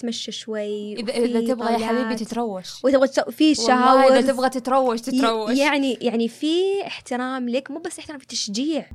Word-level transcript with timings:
تتمشى 0.00 0.32
شوي 0.32 0.94
اذا 0.94 1.12
إذا 1.12 1.54
تبغى 1.54 1.72
يا 1.72 1.86
حبيبي 1.86 2.14
تتروش. 2.14 2.84
وتبغى 2.84 3.08
في 3.30 3.54
شاور 3.54 4.18
إذا 4.18 4.32
تبغى 4.32 4.48
تتروش 4.48 5.00
تتروش. 5.00 5.58
يعني 5.58 5.98
يعني 6.00 6.28
في 6.28 6.86
احترام 6.86 7.48
لك 7.48 7.70
مو 7.70 7.78
بس 7.78 7.98
احترام 7.98 8.18
في 8.18 8.26
تشجيع. 8.26 8.86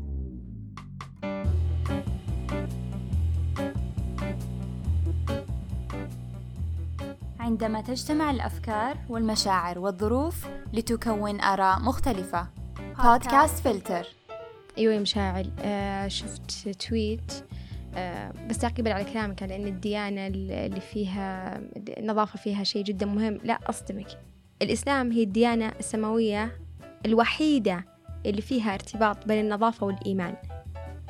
عندما 7.39 7.81
تجتمع 7.81 8.31
الأفكار 8.31 8.97
والمشاعر 9.09 9.79
والظروف 9.79 10.35
لتكون 10.73 11.41
آراء 11.41 11.79
مختلفة. 11.79 12.47
بودكاست 13.03 13.63
فلتر 13.63 14.07
أيوه 14.77 14.93
يا 14.93 14.99
مشاعل. 14.99 15.51
آه 15.59 16.07
شفت 16.07 16.69
تويت 16.69 17.31
آه 17.31 17.54
بس 18.49 18.57
تعقيبا 18.57 18.93
على 18.93 19.03
كلامك 19.13 19.43
على 19.43 19.55
إن 19.55 19.67
الديانة 19.67 20.27
اللي 20.27 20.81
فيها 20.93 21.57
النظافة 21.97 22.39
فيها 22.39 22.63
شيء 22.63 22.83
جدا 22.83 23.05
مهم. 23.05 23.39
لا 23.43 23.59
أصدمك. 23.69 24.07
الإسلام 24.61 25.11
هي 25.11 25.23
الديانة 25.23 25.71
السماوية 25.79 26.59
الوحيدة 27.05 27.85
اللي 28.25 28.41
فيها 28.41 28.73
ارتباط 28.73 29.27
بين 29.27 29.45
النظافة 29.45 29.85
والإيمان. 29.85 30.35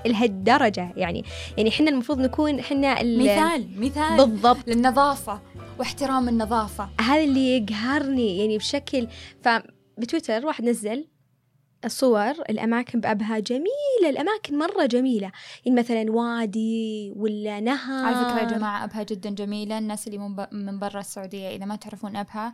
لهالدرجة 0.06 0.94
يعني. 0.98 1.24
يعني 1.58 1.70
إحنا 1.70 1.90
المفروض 1.92 2.20
نكون 2.20 2.60
إحنا 2.60 3.02
ال- 3.02 3.20
مثال 3.20 3.68
مثال 3.80 4.18
بالضبط. 4.18 4.68
للنظافة 4.68 5.42
واحترام 5.80 6.30
النظافة. 6.30 6.90
هذا 7.02 7.24
اللي 7.24 7.58
يقهرني 7.58 8.38
يعني 8.40 8.58
بشكل 8.58 9.08
فبتويتر 9.44 10.46
واحد 10.46 10.64
نزل 10.64 11.08
الصور 11.86 12.32
الأماكن 12.32 13.00
بأبها 13.00 13.40
جميلة 13.40 14.10
الأماكن 14.10 14.58
مرة 14.58 14.86
جميلة. 14.86 15.32
يعني 15.66 15.80
مثلا 15.80 16.12
وادي 16.12 17.14
ولا 17.16 17.60
نهر. 17.60 18.06
على 18.06 18.16
فكرة 18.16 18.40
يا 18.52 18.58
جماعة 18.58 18.84
أبها 18.84 19.04
جدا 19.04 19.30
جميلة. 19.30 19.78
الناس 19.78 20.08
اللي 20.08 20.18
من 20.18 20.36
ب- 20.36 20.48
من 20.52 20.80
برا 20.80 21.00
السعودية 21.00 21.56
إذا 21.56 21.66
ما 21.66 21.76
تعرفون 21.76 22.16
أبها 22.16 22.54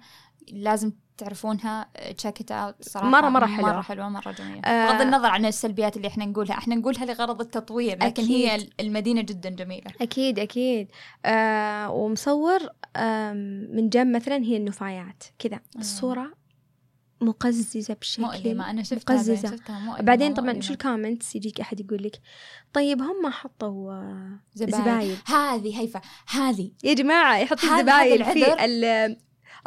لازم 0.51 0.91
تعرفونها. 1.17 1.87
check 2.17 2.39
it 2.41 2.51
out 2.51 2.75
صراحة. 2.81 3.21
مرة- 3.21 3.25
مرة 3.25 3.45
حلوة. 3.45 3.71
مرة 3.73 3.81
حلوة 3.81 4.09
مرة 4.09 4.31
جميلة. 4.31 4.59
آه. 4.65 4.91
بغض 4.91 5.01
النظر 5.01 5.27
عن 5.29 5.45
السلبيات 5.45 5.97
اللي 5.97 6.07
إحنا 6.07 6.25
نقولها. 6.25 6.57
إحنا 6.57 6.75
نقولها 6.75 7.05
لغرض 7.05 7.41
التطوير 7.41 7.95
لكن 7.97 8.05
أكيد. 8.23 8.31
هي 8.31 8.67
المدينة 8.79 9.21
جدا 9.21 9.49
جميلة. 9.49 9.91
أكيد 10.01 10.39
أكيد. 10.39 10.87
آه 11.25 11.91
ومصور 11.91 12.59
آم، 12.95 13.67
من 13.71 13.89
جنب 13.89 14.15
مثلا 14.15 14.35
هي 14.43 14.57
النفايات. 14.57 15.23
كذا. 15.39 15.59
الصورة 15.79 16.40
مقززة 17.21 17.93
بشكل 17.93 18.21
مؤلمة 18.21 18.69
أنا 18.69 18.83
شفتها 18.83 19.15
مقززة. 19.15 19.33
بعدين، 19.33 19.57
شفتها 19.57 19.79
مؤلمة 19.79 20.01
بعدين 20.01 20.33
طبعا 20.33 20.45
مؤلمة. 20.45 20.61
شو 20.61 20.73
ال 20.73 20.80
comments 20.80 21.35
يجيك 21.35 21.59
أحد 21.59 21.79
يقول 21.79 22.03
لك 22.03 22.21
طيب 22.73 23.01
هم 23.01 23.27
حطوا 23.31 23.93
آه،. 23.93 24.39
زبايل 24.53 25.17
هذه 25.25 25.79
هيفا 25.81 26.01
هذه 26.27 26.71
يا 26.83 26.93
جماعة 26.93 27.37
يحطوا 27.37 27.69
هذا 27.69 28.33
في 28.33 29.17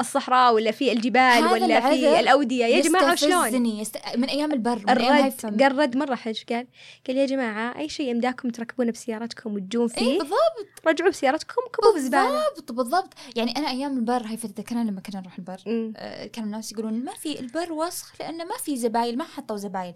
الصحراء 0.01 0.55
ولا 0.55 0.71
في 0.71 0.93
الجبال 0.93 1.45
ولا 1.45 1.81
في 1.81 2.21
الأودية؟ 2.21 2.65
يا 2.65 2.81
جماعة 2.81 3.15
شلون؟ 3.15 3.67
يست... 3.67 3.99
من 4.17 4.25
أيام 4.25 4.53
البر 4.53 4.79
من 4.79 4.91
الرد 4.91 5.05
هيفا 5.05 5.57
قال 5.61 5.79
رد 5.79 5.97
مرة 5.97 6.15
حلو 6.15 6.35
إيش 6.35 6.45
قال 6.45 6.67
قال 7.07 7.17
يا 7.17 7.27
جماعة 7.27 7.79
أي 7.79 7.89
شيء 7.89 8.11
يمداكم 8.11 8.51
تركبونه 8.51 8.93
بسيارتكم 8.93 9.55
وتجون 9.55 9.91
اي 9.91 9.95
فيه 9.95 10.19
بالضبط. 10.19 10.87
رجعوا 10.87 11.11
بسيارتكم 11.11 11.63
كبوا 11.73 11.95
بزبالة 11.95 12.45
بالضبط 12.57 12.73
بالضبط. 12.73 13.15
يعني 13.37 13.57
أنا 13.57 13.71
أيام 13.71 13.97
البر 13.97 14.27
هيفا 14.27 14.49
تذكرنا 14.49 14.91
لما 14.91 15.01
كنا 15.01 15.21
نروح 15.21 15.39
البر. 15.39 15.61
آه، 15.97 16.27
كانوا 16.27 16.47
الناس 16.49 16.73
يقولون 16.73 17.05
ما 17.05 17.13
في 17.13 17.41
البر 17.41 17.73
وسخ 17.73 18.13
لأنه 18.21 18.45
ما 18.45 18.57
في 18.65 18.77
زبايل 18.77 19.19
ما 19.19 19.25
حطوا 19.25 19.57
زبايل. 19.57 19.95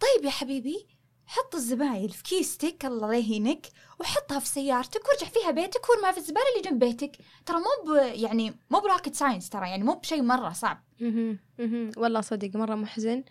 طيب 0.00 0.24
يا 0.24 0.30
حبيبي 0.30 0.86
حط 1.26 1.54
الزبايل 1.54 2.08
في 2.10 2.22
كيستك 2.22 2.84
الله 2.84 3.08
لا 3.10 3.18
يهينك 3.18 3.66
وحطها 4.00 4.38
في 4.38 4.48
سيارتك 4.48 5.00
وارجع 5.08 5.26
فيها 5.26 5.50
بيتك 5.50 5.90
وارمها 5.90 6.12
في 6.12 6.18
الزبالة 6.18 6.44
اللي 6.56 6.70
جنب 6.70 6.78
بيتك. 6.84 7.16
ترى 7.46 7.56
مو 7.56 7.94
يعني 7.94 8.54
مو 8.70 8.80
rocket 8.80 9.14
science 9.14 9.48
ترى 9.50 9.68
يعني 9.68 9.84
مو 9.84 9.94
بشيء 9.94 10.22
مرة 10.22 10.52
صعب. 10.52 10.82
والله 11.96 12.20
صدق 12.20 12.56
مرة 12.56 12.74
محزن. 12.74 13.24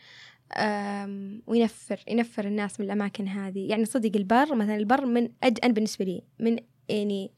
أم، 0.58 1.41
وينفر 1.47 1.99
ينفر 2.08 2.45
الناس 2.45 2.80
من 2.80 2.86
الأماكن 2.86 3.27
هذه. 3.27 3.70
يعني 3.70 3.86
صدق 3.86 4.11
البر 4.15 4.55
مثلا 4.55 4.75
البر 4.75 5.05
من 5.05 5.30
أج 5.43 5.58
أنا 5.64 5.73
بالنسبة 5.73 6.05
لي 6.05 6.23
من 6.39 6.58
يعني 6.89 7.31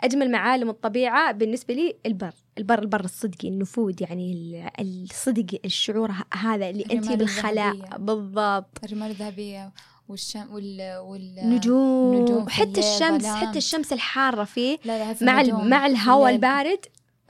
أجمل 0.00 0.30
معالم 0.30 0.68
الطبيعة 0.70 1.32
بالنسبة 1.32 1.74
لي 1.74 1.96
البر. 2.06 2.32
البر 2.58 2.78
البر 2.78 3.04
الصدقي 3.04 3.48
النفود 3.48 4.00
يعني 4.00 4.32
ال- 4.32 4.70
الصدق 5.10 5.60
الشعور 5.64 6.12
هذا 6.32 6.70
اللي 6.70 6.84
الرمال 6.84 7.16
بالخلاء. 7.16 7.98
بالضبط. 7.98 8.84
الرمال 8.84 9.10
الذهبية. 9.10 9.72
والشم 10.08 10.54
وال 10.54 10.96
وال 10.98 11.34
نجوم 11.48 12.14
نجوم 12.14 12.48
حتى 12.48 12.80
الشمس 12.80 13.22
ظلام. 13.22 13.36
حتى 13.46 13.58
الشمس 13.58 13.92
الحارة 13.92 14.44
فيه 14.44 14.78
لا 14.84 14.98
لا 15.12 15.16
مع 15.26 15.40
ال- 15.40 15.50
النجوم 15.50 15.70
مع 15.70 15.86
الهواء. 15.86 16.32
البارد 16.32 16.78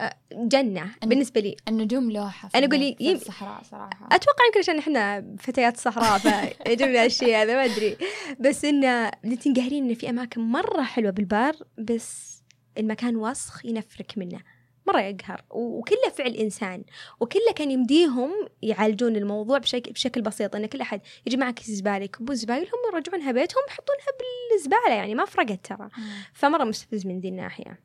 أه، 0.01 0.13
جنة 0.33 0.91
بالنسبة 1.03 1.41
لي. 1.41 1.55
النجوم 1.67 2.11
لوحة 2.11 2.47
في 2.49 2.57
أنا 2.57 2.65
أقول 2.67 2.79
لي 2.79 2.95
الصحراء 3.13 3.63
صراحة. 3.71 4.05
أتوقع 4.11 4.45
يمكن 4.47 4.59
عشان 4.59 4.77
إحنا 4.77 5.25
فتيات 5.39 5.77
صحراء 5.77 6.17
فيعجبنا 6.63 7.05
الشيء 7.05 7.35
هذا 7.35 7.55
ما 7.55 7.65
أدري. 7.65 7.97
بس 8.39 8.65
اللي 8.65 9.11
تنقهرين 9.43 9.83
انه 9.85 9.93
في 9.93 10.09
أماكن 10.09 10.41
مرة 10.41 10.81
حلوة 10.83 11.11
بالبار 11.11 11.55
بس 11.77 12.37
المكان 12.77 13.15
وسخ 13.15 13.65
ينفرك 13.65 14.13
منه. 14.17 14.39
مرة 14.87 15.01
يقهر. 15.01 15.45
وكله 15.49 16.09
فعل 16.17 16.31
إنسان. 16.33 16.83
وكله 17.19 17.51
كان 17.55 17.71
يمديهم 17.71 18.31
يعالجون 18.61 19.15
الموضوع 19.15 19.57
بشكل 19.57 19.91
بشكل 19.91 20.21
بسيط. 20.21 20.55
إن 20.55 20.65
كل 20.65 20.81
أحد 20.81 21.01
يا 21.25 21.31
جماعة 21.31 21.51
كيس 21.51 21.71
زباله 21.71 22.05
يكبوا 22.05 22.33
زبايلهم 22.33 22.79
يرجعونها 22.93 23.31
بيتهم 23.31 23.63
يحطونها 23.67 24.07
بالزبالة 24.51 24.93
يعني 24.93 25.15
ما 25.15 25.25
فرقت 25.25 25.65
ترى. 25.65 25.89
فمرة 26.33 26.63
مستفز 26.63 27.07
من 27.07 27.19
ذي 27.19 27.29
الناحية. 27.29 27.79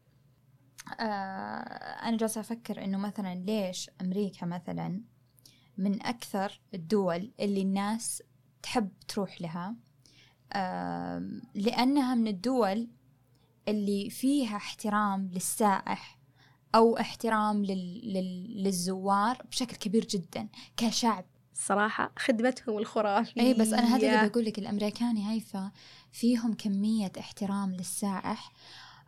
آه 1.01 1.03
أنا 2.09 2.17
جالسة 2.17 2.41
أفكر 2.41 2.85
إنه 2.85 2.99
مثلا 2.99 3.35
ليش 3.35 3.91
أمريكا 4.01 4.47
مثلا 4.47 5.01
من 5.79 6.03
أكثر 6.03 6.61
الدول 6.75 7.33
اللي 7.41 7.63
الناس 7.63 8.23
تحب 8.63 8.89
تروح 9.09 9.43
لها؟ 9.43 9.77
آه 10.53 11.29
لأنها 11.55 12.15
من 12.15 12.27
الدول 12.27 12.89
اللي 13.69 14.11
فيها 14.11 14.57
احترام 14.57 15.31
للسائح 15.33 16.19
أو 16.75 16.99
احترام 16.99 17.65
لل... 17.65 18.13
لل... 18.13 18.63
للزوار 18.65 19.43
بشكل 19.51 19.77
كبير 19.77 20.05
جدا 20.05 20.49
كشعب. 20.77 21.25
الصراحه 21.55 22.13
خدمتهم 22.19 22.79
الخرافية. 22.79 23.41
اي 23.41 23.55
بس 23.55 23.73
أنا 23.73 23.97
هذا 23.97 24.19
اللي 24.19 24.29
بقول 24.29 24.45
لك 24.45 24.59
الامريكان 24.59 25.17
هيفا 25.17 25.71
فيهم 26.13 26.55
كمية 26.55 27.13
احترام 27.19 27.73
للسائح. 27.73 28.53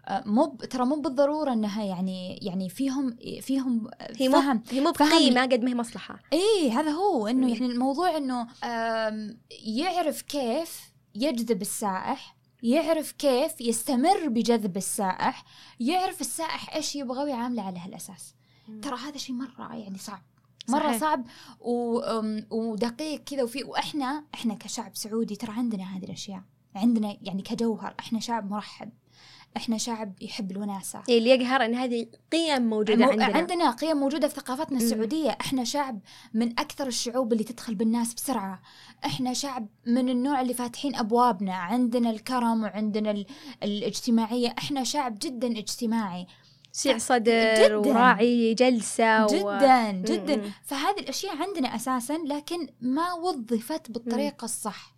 آه، 0.06 0.22
مو 0.26 0.56
ترى 0.70 0.84
مو 0.84 1.00
بالضرورة 1.00 1.52
انها 1.52 1.84
يعني 1.84 2.38
يعني 2.42 2.68
فيهم 2.68 3.16
فيهم 3.40 3.90
هي 4.16 4.28
مو 4.28 4.40
فهم 4.40 4.62
هي 4.70 4.80
مو 4.80 4.90
بقيمة 4.90 5.42
قد 5.42 5.64
ما 5.64 5.70
هي 5.70 5.74
مصلحة. 5.74 6.20
اي 6.32 6.70
هذا 6.70 6.90
هو 6.90 7.26
إنه 7.26 7.46
مم. 7.46 7.52
يعني 7.52 7.66
الموضوع 7.66 8.16
إنه 8.16 8.46
يعرف 9.50 10.22
كيف 10.22 10.80
يجذب 11.14 11.62
السائح 11.62 12.36
يعرف 12.64 13.12
كيف 13.12 13.60
يستمر 13.60 14.28
بجذب 14.28 14.76
السائح 14.76 15.44
يعرف 15.80 16.20
السائح 16.20 16.74
إيش 16.74 16.96
يبغى 16.96 17.24
ويعامله 17.24 17.62
على 17.62 17.78
هالأساس. 17.78 18.34
ترى 18.82 18.96
هذا 18.96 19.18
شيء 19.18 19.36
مرة 19.36 19.74
يعني 19.74 19.98
صعب. 19.98 20.22
مرة 20.68 20.86
صحيح. 20.86 21.00
صعب 21.00 21.24
و... 21.60 22.00
ودقيق 22.50 23.24
كذا 23.24 23.42
وفي 23.42 23.64
وإحنا 23.64 24.24
إحنا 24.34 24.54
كشعب 24.54 24.96
سعودي 24.96 25.36
ترى 25.36 25.52
عندنا 25.52 25.96
هذه 25.96 26.04
الأشياء. 26.04 26.42
عندنا 26.74 27.16
يعني 27.22 27.42
كجوهر 27.42 27.94
إحنا 28.00 28.20
شعب 28.20 28.50
مرحب. 28.50 28.90
إحنا 29.56 29.78
شعب 29.78 30.12
يحب 30.22 30.50
الوناسة. 30.50 31.02
إيه 31.08 31.18
اللي 31.18 31.30
يقهر 31.30 31.64
إن 31.64 31.74
هذه 31.74 32.06
قيم 32.32 32.62
موجودة 32.62 33.04
مو- 33.04 33.10
عندنا. 33.10 33.24
عندنا 33.36 33.70
قيم 33.70 33.96
موجودة 33.96 34.28
في 34.28 34.34
ثقافتنا. 34.34 34.78
السعودية. 34.78 35.36
إحنا 35.40 35.64
شعب 35.64 36.00
من 36.34 36.50
أكثر 36.60 36.86
الشعوب 36.86 37.32
اللي 37.32 37.44
تدخل 37.44 37.74
بالناس 37.74 38.14
بسرعة. 38.14 38.62
إحنا 39.04 39.32
شعب 39.32 39.66
من 39.86 40.08
النوع 40.08 40.40
اللي 40.40 40.54
فاتحين 40.54 40.96
أبوابنا. 40.96 41.54
عندنا 41.54 42.10
الكرم 42.10 42.62
وعندنا 42.62 43.10
ال- 43.10 43.26
الاجتماعية. 43.62 44.54
إحنا 44.58 44.84
شعب 44.84 45.18
جدا 45.22 45.58
اجتماعي. 45.58 46.26
سع 46.72 46.98
صدر 46.98 47.54
جداً. 47.54 47.76
وراعي 47.76 48.54
جلسة 48.54 49.24
و... 49.24 49.26
جدا 49.28 49.90
جدا. 49.92 50.36
م-م. 50.36 50.52
فهذه 50.64 51.00
الأشياء 51.00 51.36
عندنا 51.36 51.74
أساسا 51.74 52.18
لكن 52.26 52.68
ما 52.80 53.12
وظفت 53.12 53.90
بالطريقة 53.90 54.44
الصح. 54.44 54.94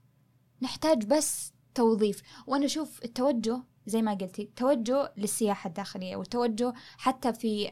نحتاج 0.62 1.04
بس 1.04 1.52
توظيف. 1.74 2.22
وأنا 2.46 2.64
أشوف 2.64 3.04
التوجه 3.04 3.62
زي 3.86 4.02
ما 4.02 4.14
قلتي 4.14 4.50
توجه 4.56 5.12
للسياحة 5.16 5.68
الداخلية 5.68 6.16
والتوجه 6.16 6.72
حتى 6.98 7.32
في 7.32 7.70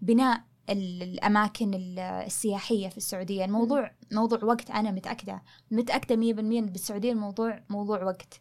بناء 0.00 0.40
ال- 0.70 1.02
الأماكن 1.02 1.74
ال- 1.74 1.98
السياحية 1.98 2.88
في 2.88 2.96
السعودية. 2.96 3.44
الموضوع 3.44 3.90
موضوع 4.12 4.44
وقت 4.44 4.70
أنا 4.70 4.90
متأكدة 4.90 5.42
متأكدة 5.70 6.16
100% 6.16 6.38
إن 6.38 6.66
بالسعودية 6.66 7.12
الموضوع 7.12 7.62
موضوع 7.70 8.04
وقت. 8.04 8.40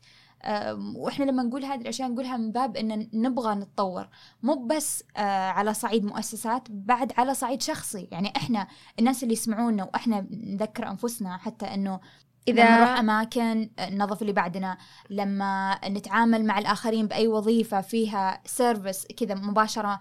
وإحنا 0.96 1.26
لما 1.26 1.44
نقول 1.44 1.66
هذه 1.66 1.82
الأشياء 1.82 2.10
نقولها 2.12 2.38
من 2.38 2.52
باب 2.52 2.78
إن 2.78 3.10
نبغى 3.14 3.56
نتطور. 3.56 4.08
مو 4.44 4.56
بس 4.56 5.04
آه، 5.18 5.50
على 5.50 5.74
صعيد 5.74 6.06
مؤسسات 6.06 6.68
بعد 6.72 7.12
على 7.18 7.34
صعيد 7.34 7.62
شخصي. 7.62 8.08
يعني 8.12 8.34
إحنا 8.38 8.68
الناس 9.00 9.24
اللي 9.24 9.34
يسمعونا 9.34 9.84
وإحنا 9.84 10.28
نذكر 10.32 10.90
أنفسنا 10.90 11.38
حتى 11.38 11.66
إنه 11.66 12.00
إذا 12.48 12.64
لما 12.66 12.78
نروح 12.78 13.00
أماكن 13.00 13.70
ننظف 13.80 14.22
اللي 14.22 14.34
بعدنا 14.34 14.78
لما 15.10 15.80
نتعامل 15.88 16.46
مع 16.46 16.60
الآخرين 16.60 17.08
بأي 17.08 17.28
وظيفة 17.28 17.82
فيها 17.82 18.42
سيرفيس 18.46 19.06
كذا 19.18 19.36
مباشرة 19.36 20.00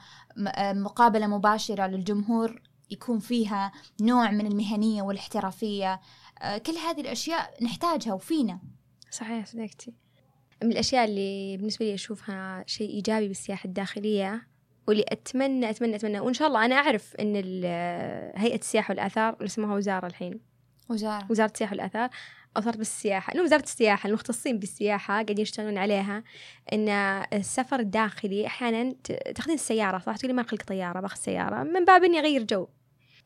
مقابلة 0.73 1.26
مباشرة 1.26 1.87
للجمهور 1.87 2.62
يكون 2.91 3.19
فيها 3.19 3.73
نوع 4.00 4.31
من 4.31 4.46
المهنية 4.46 5.02
والاحترافية 5.02 6.00
آه، 6.43 6.58
كل 6.58 6.73
هذه 6.73 7.00
الأشياء 7.00 7.64
نحتاجها 7.64 8.12
وفينا. 8.14 8.58
صحيح 9.11 9.46
صدقتي 9.46 9.93
من 10.62 10.73
الأشياء 10.73 11.05
اللي 11.05 11.56
بالنسبة 11.56 11.87
لي 11.87 11.94
أشوفها 11.94 12.64
شيء 12.67 12.91
إيجابي 12.91 13.29
بالسياحة 13.29 13.67
الداخلية 13.67 14.46
واللي 14.88 15.05
أتمنى 15.08 15.70
أتمنى 15.70 15.96
أتمنى 15.96 16.20
وإن 16.20 16.35
شاء 16.35 16.49
الله 16.49 16.64
أنا 16.64 16.75
أعرف 16.75 17.14
إن 17.20 17.32
ال- 17.37 18.38
هيئة 18.41 18.58
السياحة 18.58 18.93
والآثار 18.93 19.35
اللي 19.35 19.44
اسمها 19.46 19.75
وزارة 19.75 20.06
الحين. 20.06 20.41
وزارة. 20.88 21.26
وزارة 21.31 21.50
السياحة 21.50 21.72
والآثار 21.72 22.10
أو 22.56 22.62
صارت 22.62 22.76
بالسياحة 22.76 23.34
انه 23.34 23.42
وزارة 23.42 23.62
السياحة 23.62 24.08
المختصين 24.08 24.58
بالسياحة 24.58 25.14
قاعدين 25.14 25.38
يشتغلون 25.38 25.78
عليها 25.78 26.25
إن 26.72 26.88
السفر 27.32 27.81
الداخلي 27.81 28.46
أحيانا 28.46 28.94
تاخذين 29.34 29.54
السيارة 29.54 29.98
صح؟ 29.98 30.16
تقولي 30.16 30.34
ما 30.34 30.42
أخلق 30.42 30.62
طيارة 30.62 31.00
باخذ 31.00 31.16
سيارة 31.16 31.62
من 31.62 31.84
باب 31.84 32.04
اني 32.04 32.19
اغير 32.19 32.42
جو. 32.42 32.69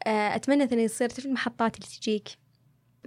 أتمنى 0.07 0.63
إنه 0.63 0.83
يصير 0.83 1.09
تعرف 1.09 1.27
المحطات 1.27 1.77
اللي 1.77 1.87
تجيك؟ 1.87 2.29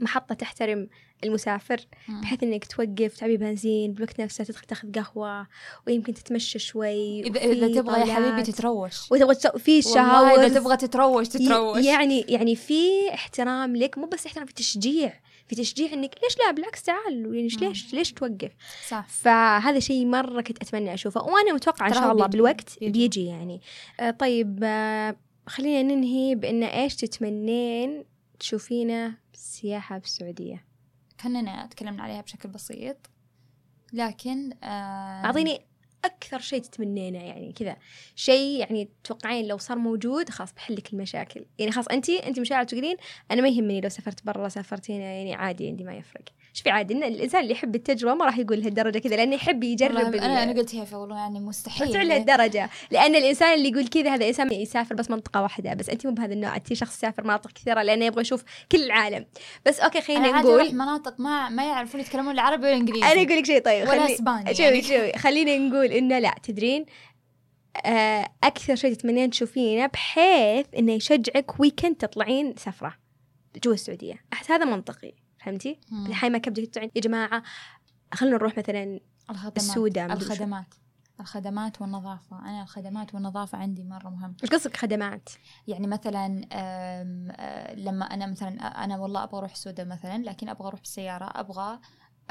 محطة 0.01 0.35
تحترم 0.35 0.89
المسافر. 1.23 1.79
بحيث 2.21 2.43
إنك 2.43 2.65
توقف 2.65 3.17
تعبي 3.17 3.37
بنزين 3.37 3.93
بالوقت 3.93 4.21
نفسه 4.21 4.43
تدخل 4.43 4.65
تاخذ 4.67 4.91
قهوة 4.91 5.47
ويمكن 5.87 6.13
تتمشى 6.13 6.59
شوي 6.59 7.21
وفي 7.29 7.51
إذا 7.51 7.81
تبغى 7.81 7.99
يا. 7.99 8.13
حبيبي 8.13 8.43
تتروش. 8.43 9.11
وتبغى 9.11 9.35
في 9.59 9.81
شاور 9.81 10.45
إذا 10.45 10.59
تبغى 10.59 10.77
تتروش 10.77 11.27
تتروش. 11.27 11.85
يعني 11.85 12.21
يعني 12.21 12.55
في 12.55 13.13
احترام 13.13 13.75
لك 13.75 13.97
مو 13.97 14.05
بس 14.05 14.25
احترام 14.25 14.45
في 14.45 14.53
تشجيع. 14.53 15.13
في 15.47 15.55
تشجيع 15.55 15.93
إنك 15.93 16.15
ليش 16.23 16.37
لا؟ 16.37 16.51
بالعكس 16.51 16.83
تعال 16.83 17.35
يعني. 17.35 17.47
ليش 17.47 17.93
ليش 17.93 18.13
توقف؟ 18.13 18.51
صح. 18.87 19.07
فهذا 19.09 19.79
شيء 19.79 20.05
مرة 20.05 20.41
كنت 20.41 20.61
أتمنى 20.61 20.93
أشوفه 20.93 21.21
وأنا 21.21 21.53
متوقعة 21.53 21.87
إن 21.87 21.93
شاء 21.93 22.11
الله 22.11 22.25
بالوقت 22.27 22.79
بيجي. 22.79 22.91
بيجي 22.91 23.25
يعني. 23.25 23.61
آه 23.99 24.11
طيب 24.11 24.59
آه 24.63 25.15
خلينا 25.47 25.93
ننهي 25.95 26.35
بأن 26.35 26.63
إيش 26.63 26.95
تتمنين 26.95 28.03
تشوفينه 28.39 29.13
بالسياحه 29.31 29.97
بالسعوديه 29.97 30.65
كنا 31.23 31.65
تكلمنا 31.65 32.03
عليها 32.03 32.21
بشكل 32.21 32.49
بسيط. 32.49 32.97
لكن 33.93 34.53
أعطيني 34.63 35.61
أكثر 36.05 36.39
شيء 36.39 36.61
تتمنينه 36.61 37.19
يعني 37.19 37.53
كذا. 37.53 37.77
شيء 38.15 38.59
يعني 38.59 38.89
تتوقعين 39.03 39.47
لو 39.47 39.57
صار 39.57 39.77
موجود 39.77 40.29
خلاص 40.29 40.53
بحلك 40.53 40.93
المشاكل. 40.93 41.45
يعني 41.59 41.71
خلاص 41.71 41.87
انت 41.87 42.09
انت 42.09 42.39
مشاعر 42.39 42.63
تقولين 42.63 42.97
أنا 43.31 43.41
ما 43.41 43.47
يهمني 43.47 43.81
لو 43.81 43.89
سافرت 43.89 44.25
برا 44.25 44.49
سافرت 44.49 44.91
هنا 44.91 45.03
يعني 45.03 45.33
عادي 45.33 45.67
عندي 45.67 45.83
ما 45.83 45.93
يفرق. 45.93 46.23
شوفي 46.53 46.69
عادي 46.69 46.93
إن 46.93 47.03
الإنسان 47.03 47.41
اللي 47.41 47.53
يحب 47.53 47.75
التجربة 47.75 48.13
ما 48.13 48.25
راح 48.25 48.37
يقول 48.37 48.59
لهالدرجة 48.61 48.99
كذا 48.99 49.15
لأنه 49.15 49.35
يحب 49.35 49.63
يجرب 49.63 50.15
أنا 50.15 50.43
أنا 50.43 50.51
قلت 50.51 50.75
هي 50.75 50.85
والله 50.93 51.17
يعني 51.17 51.39
مستحيل. 51.39 51.93
تعل 51.93 52.07
لهالدرجة. 52.07 52.69
لأن 52.91 53.15
الإنسان 53.15 53.53
اللي 53.53 53.69
يقول 53.69 53.87
كذا 53.87 54.15
هذا 54.15 54.27
إنسان 54.27 54.51
يسافر 54.51 54.95
بس 54.95 55.11
منطقة 55.11 55.41
واحدة 55.41 55.73
بس 55.73 55.89
انت 55.89 56.07
مو 56.07 56.13
بهذا 56.13 56.33
النوع. 56.33 56.55
انت 56.55 56.73
شخص 56.73 56.97
يسافر 56.97 57.23
مناطق 57.23 57.51
كثيرة 57.51 57.83
لأنه 57.83 58.05
يبغى 58.05 58.21
يشوف 58.21 58.43
كل 58.71 58.83
العالم. 58.83 59.25
بس 59.65 59.79
أوكي 59.79 60.01
خلينا 60.01 60.41
نقول 60.41 60.75
مناطق 60.75 61.19
ما 61.19 61.49
ما 61.49 61.65
يعرفون 61.65 62.01
يتكلمون 62.01 62.33
العربي 62.33 62.63
ولا 62.63 62.73
الانجليزي 62.73 63.05
أنا 63.05 63.21
أقول 63.21 63.37
لك 63.37 63.45
شيء 63.45 63.61
طيب 63.61 63.89
ولا 63.89 64.13
إسباني 64.13 64.49
شوفي 64.49 64.63
يعني. 64.63 64.81
شوفي 64.81 65.17
خلينا 65.17 65.57
نقول 65.57 65.85
إنه 65.85 66.19
لا 66.19 66.35
تدرين 66.43 66.85
آه، 67.85 68.27
أكثر 68.43 68.75
شيء 68.75 68.93
تتمنين 68.93 69.29
تشوفينه 69.29 69.85
بحيث 69.85 70.65
إنه 70.77 70.93
يشجعك 70.93 71.59
ويكند 71.59 71.95
تطلعين 71.95 72.53
سفرة 72.57 72.93
جوا 73.63 73.73
السعودية. 73.73 74.15
أحس 74.33 74.51
هذا 74.51 74.65
منطقي. 74.65 75.11
فهمتي؟ 75.43 75.79
الحين 75.91 76.31
ما 76.31 76.37
تطلعين 76.37 76.91
يا 76.95 77.01
جماعة 77.01 77.43
خلينا 78.13 78.37
نروح 78.37 78.57
مثلا 78.57 78.99
الخدمات. 79.29 79.57
السودان. 79.57 80.11
الخدمات. 80.11 80.73
الخدمات 81.19 81.81
والنظافة. 81.81 82.39
أنا 82.39 82.63
الخدمات 82.63 83.13
والنظافة 83.15 83.57
عندي 83.57 83.83
مرة 83.83 84.09
مهم 84.09 84.35
إيش 84.43 84.51
قصدك 84.51 84.77
خدمات؟ 84.77 85.29
يعني 85.67 85.87
مثلا 85.87 86.25
آم، 86.25 87.27
آه، 87.31 87.75
لما 87.75 88.05
أنا 88.05 88.27
مثلا 88.27 88.83
أنا 88.83 88.97
والله 88.97 89.23
أبغى 89.23 89.37
أروح 89.37 89.51
السودان 89.51 89.87
مثلا 89.89 90.17
لكن 90.23 90.49
أبغى 90.49 90.67
أروح 90.67 90.79
بالسيارة 90.79 91.25
أبغى 91.35 91.79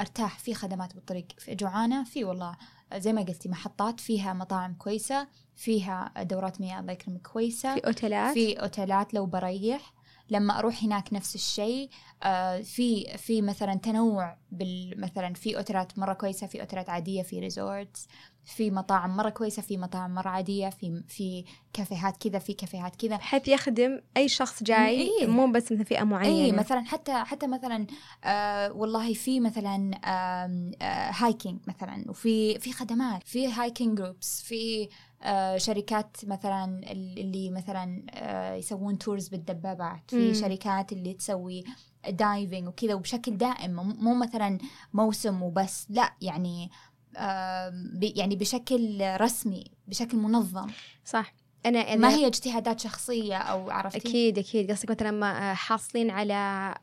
أرتاح. 0.01 0.39
في 0.39 0.53
خدمات 0.53 0.95
بالطريق. 0.95 1.27
في 1.37 1.55
جوعانة؟ 1.55 2.03
في 2.03 2.23
والله. 2.23 2.55
زي 2.95 3.13
ما 3.13 3.21
قلتي 3.21 3.49
محطات 3.49 3.99
فيها 3.99 4.33
مطاعم 4.33 4.73
كويسة 4.73 5.27
فيها 5.55 6.13
دورات 6.21 6.61
مياه 6.61 6.79
الله 6.79 6.91
يكرمك 6.93 7.21
كويسة. 7.27 7.73
في 7.75 7.79
أوتيلات؟ 7.87 8.33
في 8.33 8.53
أوتيلات 8.53 9.13
لو 9.13 9.25
بريح. 9.25 9.93
لما 10.31 10.59
أروح 10.59 10.83
هناك 10.83 11.13
نفس 11.13 11.35
الشيء 11.35 11.89
آه 12.23 12.61
في 12.61 13.17
في 13.17 13.41
مثلا 13.41 13.73
تنوع 13.75 14.37
بال 14.51 15.01
مثلا 15.01 15.33
في 15.33 15.57
اوتيلات 15.57 15.99
مرة 15.99 16.13
كويسة 16.13 16.47
في 16.47 16.61
اوتيلات 16.61 16.89
عادية 16.89 17.21
في 17.23 17.39
resorts 17.39 18.07
في 18.45 18.71
مطاعم 18.71 19.17
مرة 19.17 19.29
كويسة 19.29 19.61
في 19.61 19.77
مطاعم 19.77 20.13
مرة 20.15 20.29
عادية 20.29 20.69
في 20.69 21.03
في 21.07 21.45
كافيهات 21.73 22.17
كذا 22.27 22.39
في 22.39 22.53
كافيهات 22.53 22.95
كذا 22.95 23.15
بحيث 23.15 23.47
يخدم 23.47 24.01
أي 24.17 24.29
شخص 24.29 24.63
جاي 24.63 25.01
إيه. 25.21 25.27
مو 25.27 25.51
بس 25.51 25.71
مثلا 25.71 25.83
فئة 25.83 26.03
معينة 26.03 26.45
اي 26.45 26.51
مثلا 26.51 26.81
حتى 26.81 27.13
حتى 27.13 27.47
مثلا 27.47 27.87
آه 28.23 28.71
والله 28.73 29.13
في 29.13 29.39
مثلا 29.39 29.75
آم، 30.05 30.71
آه 30.81 31.11
hiking 31.11 31.59
مثلا 31.67 32.05
وفي 32.09 32.59
في 32.59 32.73
خدمات 32.73 33.27
في 33.27 33.47
hiking 33.51 33.97
groups 33.97 34.41
في 34.43 34.83
آه 34.83 35.10
شركات 35.57 36.17
مثلا 36.23 36.91
اللي 36.91 37.49
مثلا 37.51 38.05
آه 38.13 38.55
يسوون 38.55 38.97
tours 38.97 39.27
بالدبابات. 39.27 40.01
في. 40.07 40.33
شركات 40.33 40.91
اللي 40.91 41.13
تسوي 41.13 41.63
diving 42.09 42.67
وكذا 42.67 42.93
وبشكل 42.93 43.37
دائم. 43.37 43.71
مو- 43.75 44.13
مثلا 44.15 44.57
موسم 44.93 45.43
وبس 45.43 45.85
لا 45.89 46.13
يعني 46.21 46.69
آه 47.17 47.73
يعني 48.01 48.35
بشكل 48.35 49.01
رسمي 49.21 49.63
بشكل 49.87 50.17
منظم. 50.17 50.67
صح. 51.05 51.33
أنا 51.65 51.95
ما 51.95 52.09
هي 52.09 52.27
اجتهادات 52.27 52.79
شخصية 52.79 53.37
أو 53.37 53.69
عرفتي؟ 53.71 53.97
أكيد 54.09 54.37
أكيد. 54.39 54.71
قصدك 54.71 54.91
مثلا 54.91 55.11
ما 55.11 55.51
آه، 55.51 55.53
حاصلين 55.53 56.09
على 56.11 56.73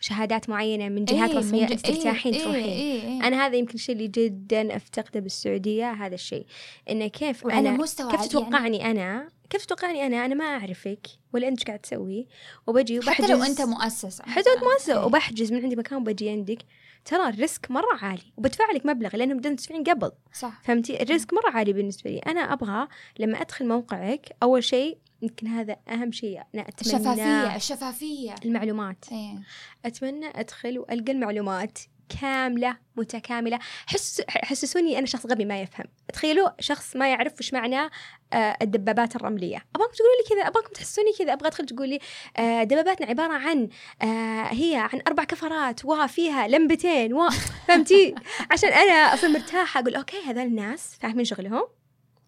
شهادات 0.00 0.48
معينة 0.48 0.88
من 0.88 1.04
جهات 1.04 1.30
إيه، 1.30 1.38
رسمية 1.38 1.60
من 1.60 1.66
ج- 1.66 1.72
انت 1.72 1.86
إيه، 1.86 2.02
تروحين. 2.02 2.34
إيه، 2.34 3.02
إيه. 3.02 3.28
أنا 3.28 3.46
هذا 3.46 3.56
يمكن 3.56 3.74
الشيء 3.74 3.94
اللي 3.94 4.08
جدا 4.08 4.76
أفتقده 4.76 5.20
بالسعودية 5.20 5.92
هذا 5.92 6.14
الشيء. 6.14 6.46
إنه 6.90 7.06
كيف 7.06 7.46
أنا 7.46 7.70
مستوى 7.70 8.10
كيف 8.10 8.26
تتوقعني 8.26 8.90
أنا؟ 8.90 9.28
كيف 9.50 9.64
تتوقعني 9.64 10.06
أنا؟ 10.06 10.24
أنا 10.24 10.34
ما 10.34 10.44
أعرفك 10.44 11.06
ولا 11.34 11.48
أنت 11.48 11.66
قاعد 11.66 11.78
تسوي. 11.78 12.26
وبجي 12.66 12.98
وبحجز 12.98 13.24
حتى 13.24 13.32
لو 13.32 13.42
أنت 13.42 13.60
مؤسسه 13.60 14.24
حتى 14.24 14.50
لو 14.50 14.68
مؤسسه 14.68 14.92
إيه. 15.00 15.04
وبحجز 15.04 15.52
من 15.52 15.62
عندي 15.62 15.76
مكان 15.76 15.98
وبجي 16.00 16.30
عندك 16.30 16.58
ترى 17.04 17.28
ال 17.28 17.36
risk 17.36 17.70
مرة 17.70 17.98
عالي. 18.02 18.22
وبدفع 18.36 18.64
لك 18.74 18.86
مبلغ 18.86 19.16
لأنهم 19.16 19.36
بدهم 19.38 19.56
تدفعين 19.56 19.84
قبل. 19.84 20.10
صح. 20.32 20.60
فهمتي؟ 20.64 21.02
ال 21.02 21.08
risk 21.08 21.34
مرة 21.34 21.50
عالي 21.50 21.72
بالنسبة 21.72 22.10
لي. 22.10 22.18
أنا 22.18 22.40
أبغى 22.52 22.88
لما 23.18 23.40
أدخل 23.40 23.68
موقعك 23.68 24.36
أول 24.42 24.64
شيء 24.64 24.98
يمكن 25.22 25.46
هذا 25.46 25.76
أهم 25.88 26.12
شيء 26.12 26.40
أنا 26.54 26.68
أتمنى 26.68 26.96
الشفافية 26.96 27.56
الشفافية. 27.56 28.34
المعلومات. 28.44 29.04
إيه. 29.12 29.42
أتمنى 29.84 30.26
أدخل 30.26 30.78
وألقى 30.78 31.12
المعلومات 31.12 31.78
كاملة 32.20 32.76
متكاملة. 32.96 33.58
حس 33.86 34.22
حسسوني 34.28 34.98
أنا 34.98 35.06
شخص 35.06 35.26
غبي 35.26 35.44
ما 35.44 35.60
يفهم. 35.60 35.86
تخيلوا 36.12 36.48
شخص 36.60 36.96
ما 36.96 37.08
يعرف 37.08 37.32
وش 37.40 37.52
معنى 37.52 37.90
آه، 38.32 38.56
الدبابات 38.62 39.16
الرملية. 39.16 39.64
أبغاكم 39.76 39.92
تقولوا 39.94 40.14
لي 40.22 40.28
كذا 40.28 40.48
أبغاكم 40.48 40.72
تحسسوني 40.72 41.12
كذا 41.18 41.32
أبغى 41.32 41.48
أدخل 41.48 41.66
تقول 41.66 41.88
لي 41.88 41.98
آه، 42.36 42.62
دباباتنا 42.64 43.06
عبارة 43.06 43.32
عن 43.32 43.68
آه، 44.02 44.42
هي 44.42 44.88
عن 44.92 45.00
أربع 45.06 45.24
كفرات 45.24 45.84
وفيها 45.84 46.48
لمبتين 46.48 47.14
و 47.14 47.30
فهمتي؟ 47.68 48.14
عشان 48.52 48.68
أنا 48.68 49.14
أصير 49.14 49.30
مرتاحة 49.30 49.80
أقول 49.80 49.94
أوكي 49.94 50.16
هذول 50.26 50.46
الناس 50.46 50.96
فاهمين 51.00 51.24
شغلهم. 51.24 51.64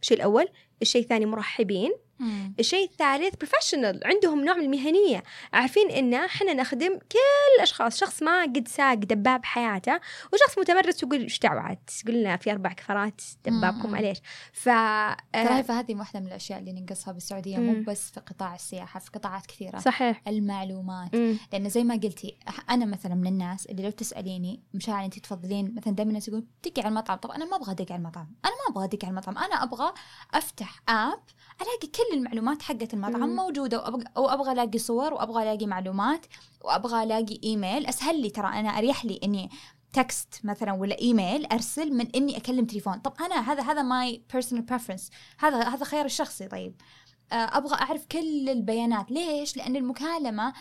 الشيء 0.03 0.17
الأول. 0.17 0.49
الشيء 0.83 1.03
الثاني 1.03 1.27
مرحبين. 1.27 1.93
الشيء 2.59 2.85
الثالث 2.85 3.35
بروفيشنال 3.37 4.01
عندهم 4.05 4.45
نوع 4.45 4.57
من 4.57 4.65
المهنية. 4.65 5.23
عارفين 5.53 5.91
إن 5.91 6.15
إحنا 6.15 6.55
نخدم 6.55 6.99
كل 6.99 7.19
الاشخاص 7.57 8.01
شخص 8.01 8.23
ما 8.23 8.43
قد 8.43 8.69
ساق 8.69 8.95
دباب 8.95 9.45
حياته 9.45 10.01
وشخص 10.33 10.59
متمرس 10.59 11.03
يقول 11.03 11.21
إيش 11.21 11.39
دعوة؟ 11.39 11.61
عاد 11.61 11.79
تقول 12.03 12.15
لنا 12.15 12.37
في 12.37 12.53
أربع 12.53 12.73
كفرات 12.73 13.21
دبابكم 13.45 13.87
مم. 13.87 13.93
معليش 13.93 14.19
ف 14.53 14.65
ترى 14.65 15.59
آه، 15.59 15.63
فهذه 15.63 15.95
واحدة 15.95 16.21
من 16.21 16.27
الأشياء 16.27 16.59
اللي 16.59 16.73
ننقصها 16.73 17.13
بالسعودية. 17.13 17.59
مو 17.59 17.85
بس 17.87 18.11
في 18.11 18.21
قطاع 18.21 18.55
السياحة 18.55 19.01
في 19.01 19.11
قطاعات 19.11 19.47
كثيرة. 19.47 19.79
صحيح. 19.79 20.23
المعلومات. 20.29 21.15
لأن 21.53 21.69
زي 21.69 21.85
ما 21.85 21.95
قلتي 21.95 22.37
أنا 22.71 22.87
مثلا 22.87 23.15
من 23.15 23.27
الناس 23.27 23.67
اللي 23.67 23.83
لو 23.83 23.91
تسأليني 23.91 24.63
مشاعر 24.75 25.05
انت 25.05 25.19
تفضلين 25.19 25.75
مثلا 25.75 25.95
دائما 25.95 26.11
الناس 26.11 26.29
يقول 26.29 26.45
دقي 26.65 26.83
على 26.83 26.89
المطعم. 26.89 27.17
طب 27.19 27.31
أنا 27.31 27.45
ما 27.45 27.57
أبغى 27.57 27.73
ادق 27.73 27.93
على 27.93 27.99
المطعم. 27.99 28.27
أنا 28.45 28.53
ما 28.53 28.73
أبغى 28.73 28.85
ادق 28.85 29.05
على 29.05 29.11
المطعم. 29.11 29.39
أنا 29.39 29.63
أبغى 29.63 29.93
أفتح 30.35 30.83
app 30.89 31.21
ألاقي 31.61 31.89
كل 31.95 32.10
المعلومات 32.13 32.63
حقت 32.63 32.95
المطعم 32.95 33.29
مم. 33.29 33.37
موجودة 33.37 33.79
وابغى 33.79 34.05
وأبغى 34.17 34.53
ألاقي 34.53 34.79
صور 34.79 35.15
وأبغى 35.15 35.43
ألاقي 35.43 35.67
معلومات 35.67 36.27
وأبغى 36.65 37.03
ألاقي 37.03 37.41
إيميل. 37.45 37.87
أسهل 37.87 38.23
لي 38.23 38.31
ترى 38.31 38.47
أنا 38.47 38.69
أريح 38.69 39.05
لي 39.05 39.21
إني 39.25 39.51
text 39.93 40.41
مثلا 40.45 40.73
ولا 40.73 40.99
إيميل 41.01 41.47
أرسل 41.47 41.93
من 41.93 42.07
إني 42.17 42.37
أكلم 42.37 42.65
تليفون. 42.65 42.99
طب 42.99 43.13
أنا 43.21 43.53
هذا 43.53 43.63
هذا 43.63 43.83
my 43.83 44.23
personal 44.33 44.65
preference 44.65 45.11
هذا 45.39 45.63
هذا 45.63 45.85
خيار 45.85 46.05
الشخصي. 46.05 46.49
طيب 46.49 46.81
آه، 47.33 47.35
أبغى 47.35 47.75
أعرف 47.75 48.07
كل 48.07 48.49
البيانات. 48.49 49.11
ليش؟ 49.11 49.57
لأن 49.57 49.77
المكالمة 49.77 50.53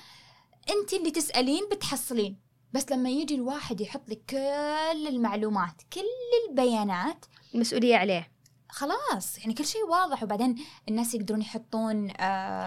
أنت 0.69 0.93
اللي 0.93 1.11
تسألين 1.11 1.61
بتحصلين. 1.71 2.49
بس 2.73 2.91
لما 2.91 3.09
يجي 3.09 3.35
الواحد 3.35 3.81
يحط 3.81 4.09
لك 4.09 4.21
كل 4.29 5.07
المعلومات 5.07 5.81
كل 5.93 6.49
البيانات 6.49 7.25
المسؤولية 7.55 7.95
عليه. 7.95 8.31
خلاص 8.69 9.37
يعني 9.37 9.53
كل 9.53 9.65
شيء 9.65 9.85
واضح. 9.85 10.23
وبعدين 10.23 10.55
الناس 10.89 11.13
يقدرون 11.15 11.41
يحطون 11.41 12.11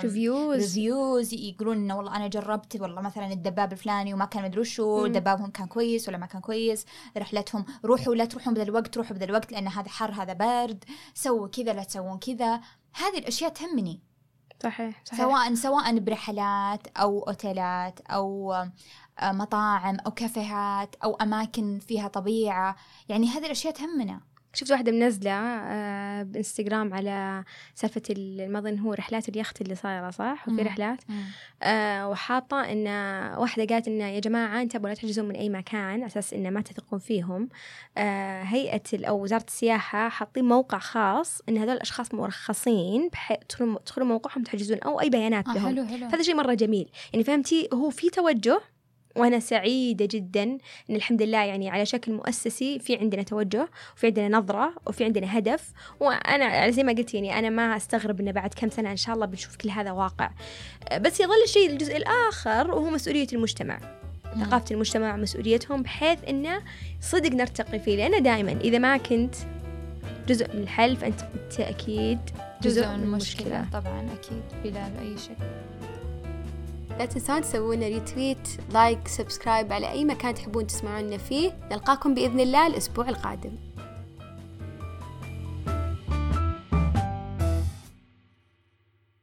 reviews 0.03 0.63
reviews 0.63 1.35
يقولون 1.35 1.77
إنه 1.77 1.97
والله 1.97 2.17
أنا 2.17 2.29
جربت 2.29 2.77
والله 2.81 3.03
مثلا 3.03 3.33
الدباب 3.33 3.73
الفلاني 3.73 4.15
وما 4.15 4.25
كان 4.25 4.43
مدري 4.43 4.65
شو. 4.65 5.07
دبابهم 5.07 5.51
كان 5.51 5.67
كويس 5.67 6.09
ولا 6.09 6.19
ما 6.19 6.27
كان 6.27 6.41
كويس 6.41 6.87
رحلتهم 7.17 7.65
روحوا 7.85 8.15
لا 8.15 8.25
تروحون 8.25 8.55
بذا 8.55 8.63
الوقت 8.63 8.97
روحوا 8.97 9.17
بذا 9.17 9.25
الوقت 9.25 9.53
لأن 9.53 9.69
هذا 9.69 9.89
حر 9.89 10.11
هذا 10.11 10.33
برد 10.33 10.85
سووا 11.15 11.49
كذا 11.49 11.73
لا 11.73 11.85
تسوون 11.85 12.19
كذا. 12.19 12.61
هذه 12.95 13.19
الأشياء 13.19 13.51
تهمني. 13.51 14.01
صحيح 14.63 15.03
صحيح. 15.05 15.21
سواء 15.21 15.55
سواء 15.55 15.99
برحلات 15.99 16.87
أو 16.97 17.23
أوتيلات 17.29 18.01
أو 18.01 18.53
آه، 18.53 19.33
مطاعم 19.33 19.97
أو 20.07 20.11
كافيهات 20.11 20.95
أو 21.05 21.15
أماكن 21.15 21.79
فيها 21.79 22.09
طبيعة 22.09 22.77
يعني 23.09 23.27
هذه 23.27 23.47
الأشياء 23.47 23.75
تهمنا. 23.75 24.21
شفت 24.55 24.71
واحدة 24.71 24.93
منزلة 24.93 25.31
آه، 25.33 26.23
بإنستغرام 26.23 26.95
على 26.95 27.45
سالفة 27.75 28.03
ال- 28.11 28.53
ما 28.53 28.59
أظن 28.59 28.79
هو 28.79 28.93
رحلات 28.93 29.29
اليخت 29.29 29.61
اللي 29.61 29.75
صايرة 29.75 30.11
صح؟ 30.11 30.45
وفي. 30.49 30.63
رحلات. 30.63 30.99
آه، 31.63 32.09
وحاطة 32.09 32.61
إن 32.73 32.87
واحدة 33.39 33.65
قالت 33.75 33.89
إن 33.89 34.01
يا 34.01 34.21
جماعة 34.21 34.63
انتبهوا 34.63 34.89
لا 34.89 34.95
تحجزون 34.95 35.25
من 35.29 35.37
أي 35.37 35.49
مكان 35.49 35.81
على 35.81 36.07
أساس 36.07 36.35
إن 36.35 36.51
ما 36.51 36.61
تثقون 36.61 36.99
فيهم. 36.99 37.49
آه، 37.99 38.43
هيئة 38.43 38.83
أو 39.09 39.23
وزارة 39.23 39.45
السياحة 39.49 40.09
حاطين 40.09 40.45
موقع 40.45 40.79
خاص 40.79 41.41
إن 41.49 41.59
هذول 41.59 41.71
الأشخاص 41.75 42.15
مرخصين 42.15 43.09
بحيث 43.13 43.39
تدخلون 43.49 43.77
تدخلون 43.85 44.09
موقعهم 44.09 44.43
تحجزون 44.43 44.79
أو 44.79 45.01
أي 45.01 45.11
بيانات 45.11 45.49
آه 45.49 45.55
لهم. 45.55 45.67
حلو 45.67 45.87
حلو. 45.87 46.07
هذا 46.07 46.23
شيء 46.23 46.35
مرة 46.35 46.55
جميل. 46.55 46.89
يعني 47.13 47.25
فهمتي؟ 47.25 47.69
هو 47.75 47.91
في 47.91 48.11
توجه 48.11 48.61
وأنا 49.17 49.41
سعيدة 49.41 50.09
جدا 50.11 50.43
إن 50.91 50.97
الحمد 50.97 51.23
لله 51.23 51.45
يعني 51.45 51.71
على 51.71 51.87
شكل 51.87 52.13
مؤسسي 52.13 52.79
في 52.79 52.97
عندنا 52.97 53.23
توجه 53.23 53.69
وفي 53.97 54.07
عندنا 54.07 54.39
نظرة 54.39 54.75
وفي 54.87 55.05
عندنا 55.05 55.39
هدف. 55.39 55.73
وأنا 56.01 56.71
زي 56.71 56.83
ما 56.83 56.93
قلت 56.93 57.15
يعني 57.15 57.39
أنا 57.39 57.51
ما 57.51 57.77
أستغرب 57.77 58.21
إنه 58.21 58.31
بعد 58.31 58.55
كم 58.55 58.71
سنة 58.71 58.91
إن 58.91 58.97
شاء 58.97 59.15
الله 59.15 59.27
بنشوف 59.27 59.57
كل 59.57 59.71
هذا 59.71 59.91
واقع. 59.91 60.31
بس 61.01 61.21
يظل 61.21 61.43
الشيء 61.45 61.71
الجزء 61.71 61.97
الآخر 61.97 62.71
وهو 62.71 62.91
مسؤولية 62.91 63.27
المجتمع. 63.33 63.79
مم. 64.37 64.45
ثقافة 64.45 64.75
المجتمع 64.75 65.17
مسؤوليتهم 65.17 65.83
بحيث 65.83 66.19
إنه 66.29 66.63
صدق 67.01 67.31
نرتقي 67.31 67.79
فيه. 67.79 67.97
لأن 67.97 68.23
دائما 68.23 68.53
إذا 68.53 68.79
ما 68.79 68.97
كنت 68.97 69.35
جزء 70.29 70.57
من 70.57 70.63
الحل 70.63 70.97
فأنت 70.97 71.21
بالتأكيد 71.35 72.19
جزء 72.63 72.89
من 72.89 73.03
المشكلة 73.03 73.67
طبعا 73.73 74.09
أكيد 74.13 74.43
بلا 74.65 74.87
أي 75.01 75.19
شك. 75.19 75.37
لا 76.99 77.05
تنسون 77.05 77.41
تسوون 77.41 77.83
retweet 77.83 78.49
like 78.73 79.09
subscribe 79.09 79.73
على 79.73 79.91
أي 79.91 80.05
مكان 80.05 80.35
تحبون 80.35 80.67
تسمعونا 80.67 81.17
فيه. 81.17 81.53
نلقاكم 81.71 82.15
بإذن 82.15 82.41
الله 82.41 82.67
الأسبوع 82.67 83.09
القادم. 83.09 83.53